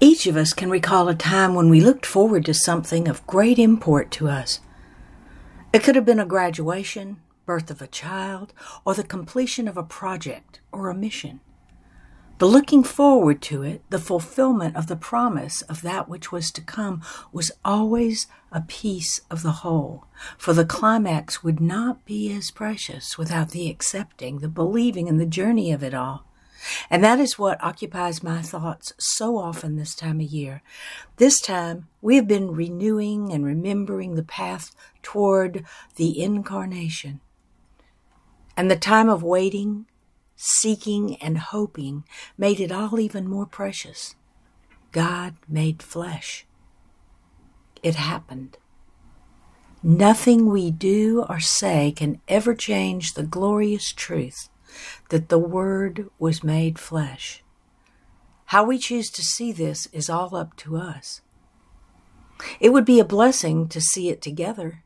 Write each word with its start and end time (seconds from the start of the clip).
Each 0.00 0.26
of 0.26 0.36
us 0.36 0.52
can 0.52 0.70
recall 0.70 1.08
a 1.08 1.14
time 1.14 1.54
when 1.54 1.70
we 1.70 1.80
looked 1.80 2.04
forward 2.04 2.44
to 2.46 2.54
something 2.54 3.08
of 3.08 3.26
great 3.26 3.58
import 3.58 4.10
to 4.12 4.28
us. 4.28 4.60
It 5.72 5.82
could 5.82 5.94
have 5.94 6.04
been 6.04 6.20
a 6.20 6.26
graduation, 6.26 7.18
birth 7.46 7.70
of 7.70 7.80
a 7.80 7.86
child, 7.86 8.52
or 8.84 8.94
the 8.94 9.04
completion 9.04 9.68
of 9.68 9.76
a 9.76 9.82
project 9.82 10.60
or 10.72 10.88
a 10.88 10.94
mission. 10.94 11.40
The 12.38 12.46
looking 12.46 12.82
forward 12.82 13.40
to 13.42 13.62
it, 13.62 13.82
the 13.90 14.00
fulfillment 14.00 14.74
of 14.74 14.88
the 14.88 14.96
promise 14.96 15.62
of 15.62 15.82
that 15.82 16.08
which 16.08 16.32
was 16.32 16.50
to 16.52 16.60
come, 16.60 17.00
was 17.32 17.52
always 17.64 18.26
a 18.50 18.60
piece 18.62 19.20
of 19.30 19.42
the 19.42 19.52
whole, 19.62 20.06
for 20.36 20.52
the 20.52 20.64
climax 20.64 21.44
would 21.44 21.60
not 21.60 22.04
be 22.04 22.32
as 22.32 22.50
precious 22.50 23.16
without 23.16 23.50
the 23.50 23.70
accepting, 23.70 24.38
the 24.38 24.48
believing, 24.48 25.08
and 25.08 25.20
the 25.20 25.26
journey 25.26 25.70
of 25.70 25.84
it 25.84 25.94
all. 25.94 26.26
And 26.90 27.02
that 27.04 27.20
is 27.20 27.38
what 27.38 27.62
occupies 27.62 28.22
my 28.22 28.42
thoughts 28.42 28.92
so 28.98 29.38
often 29.38 29.76
this 29.76 29.94
time 29.94 30.20
of 30.20 30.26
year. 30.26 30.62
This 31.16 31.40
time, 31.40 31.88
we 32.00 32.16
have 32.16 32.28
been 32.28 32.52
renewing 32.52 33.32
and 33.32 33.44
remembering 33.44 34.14
the 34.14 34.22
path 34.22 34.74
toward 35.02 35.64
the 35.96 36.22
incarnation. 36.22 37.20
And 38.56 38.70
the 38.70 38.76
time 38.76 39.08
of 39.08 39.22
waiting, 39.22 39.86
seeking, 40.36 41.16
and 41.16 41.38
hoping 41.38 42.04
made 42.38 42.60
it 42.60 42.72
all 42.72 43.00
even 43.00 43.28
more 43.28 43.46
precious. 43.46 44.14
God 44.92 45.34
made 45.48 45.82
flesh. 45.82 46.46
It 47.82 47.96
happened. 47.96 48.58
Nothing 49.82 50.48
we 50.48 50.70
do 50.70 51.26
or 51.28 51.40
say 51.40 51.92
can 51.94 52.20
ever 52.26 52.54
change 52.54 53.14
the 53.14 53.22
glorious 53.22 53.92
truth 53.92 54.48
that 55.10 55.28
the 55.28 55.38
Word 55.38 56.08
was 56.18 56.44
made 56.44 56.78
flesh. 56.78 57.42
How 58.46 58.64
we 58.64 58.78
choose 58.78 59.10
to 59.10 59.22
see 59.22 59.52
this 59.52 59.86
is 59.92 60.10
all 60.10 60.34
up 60.36 60.56
to 60.58 60.76
us. 60.76 61.20
It 62.60 62.72
would 62.72 62.84
be 62.84 63.00
a 63.00 63.04
blessing 63.04 63.68
to 63.68 63.80
see 63.80 64.08
it 64.08 64.20
together. 64.20 64.84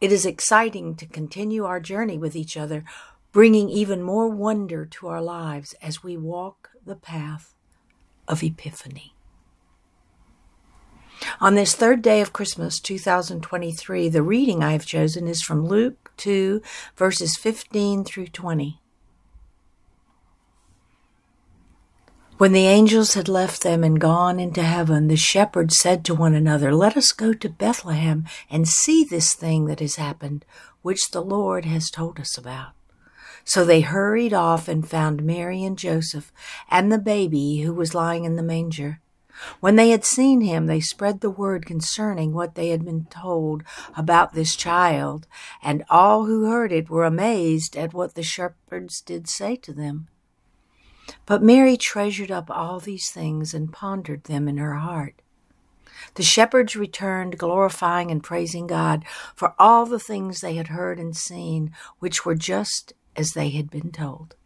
It 0.00 0.12
is 0.12 0.24
exciting 0.24 0.94
to 0.96 1.06
continue 1.06 1.64
our 1.64 1.80
journey 1.80 2.16
with 2.16 2.36
each 2.36 2.56
other, 2.56 2.84
bringing 3.32 3.68
even 3.68 4.02
more 4.02 4.28
wonder 4.28 4.86
to 4.86 5.08
our 5.08 5.20
lives 5.20 5.74
as 5.82 6.02
we 6.02 6.16
walk 6.16 6.70
the 6.84 6.96
path 6.96 7.54
of 8.26 8.42
Epiphany. 8.42 9.14
On 11.40 11.54
this 11.54 11.74
third 11.74 12.00
day 12.00 12.20
of 12.20 12.32
Christmas 12.32 12.78
2023, 12.78 14.08
the 14.08 14.22
reading 14.22 14.62
I 14.62 14.72
have 14.72 14.86
chosen 14.86 15.26
is 15.26 15.42
from 15.42 15.66
Luke 15.66 16.07
2, 16.18 16.60
verses 16.96 17.36
15 17.36 18.04
through 18.04 18.28
20. 18.28 18.80
When 22.38 22.52
the 22.52 22.66
angels 22.66 23.14
had 23.14 23.28
left 23.28 23.64
them 23.64 23.82
and 23.82 24.00
gone 24.00 24.38
into 24.38 24.62
heaven, 24.62 25.08
the 25.08 25.16
shepherds 25.16 25.76
said 25.76 26.04
to 26.04 26.14
one 26.14 26.34
another, 26.34 26.72
Let 26.72 26.96
us 26.96 27.10
go 27.10 27.32
to 27.32 27.48
Bethlehem 27.48 28.26
and 28.48 28.68
see 28.68 29.02
this 29.02 29.34
thing 29.34 29.64
that 29.64 29.80
has 29.80 29.96
happened, 29.96 30.44
which 30.82 31.10
the 31.10 31.20
Lord 31.20 31.64
has 31.64 31.90
told 31.90 32.20
us 32.20 32.38
about. 32.38 32.74
So 33.42 33.64
they 33.64 33.80
hurried 33.80 34.32
off 34.32 34.68
and 34.68 34.88
found 34.88 35.24
Mary 35.24 35.64
and 35.64 35.76
Joseph 35.76 36.30
and 36.70 36.92
the 36.92 36.98
baby 36.98 37.62
who 37.62 37.72
was 37.72 37.94
lying 37.94 38.24
in 38.24 38.36
the 38.36 38.42
manger. 38.44 39.00
When 39.60 39.76
they 39.76 39.90
had 39.90 40.04
seen 40.04 40.40
him, 40.40 40.66
they 40.66 40.80
spread 40.80 41.20
the 41.20 41.30
word 41.30 41.66
concerning 41.66 42.32
what 42.32 42.54
they 42.54 42.70
had 42.70 42.84
been 42.84 43.06
told 43.06 43.62
about 43.96 44.32
this 44.32 44.56
child, 44.56 45.26
and 45.62 45.84
all 45.90 46.24
who 46.24 46.46
heard 46.46 46.72
it 46.72 46.90
were 46.90 47.04
amazed 47.04 47.76
at 47.76 47.94
what 47.94 48.14
the 48.14 48.22
shepherds 48.22 49.00
did 49.00 49.28
say 49.28 49.56
to 49.56 49.72
them. 49.72 50.08
But 51.26 51.42
Mary 51.42 51.76
treasured 51.76 52.30
up 52.30 52.50
all 52.50 52.80
these 52.80 53.10
things 53.10 53.54
and 53.54 53.72
pondered 53.72 54.24
them 54.24 54.48
in 54.48 54.58
her 54.58 54.74
heart. 54.74 55.22
The 56.14 56.22
shepherds 56.22 56.76
returned, 56.76 57.38
glorifying 57.38 58.10
and 58.10 58.22
praising 58.22 58.66
God 58.66 59.04
for 59.34 59.54
all 59.58 59.86
the 59.86 59.98
things 59.98 60.40
they 60.40 60.54
had 60.54 60.68
heard 60.68 60.98
and 60.98 61.16
seen, 61.16 61.72
which 61.98 62.24
were 62.24 62.34
just 62.34 62.92
as 63.16 63.32
they 63.32 63.50
had 63.50 63.70
been 63.70 63.90
told. 63.90 64.36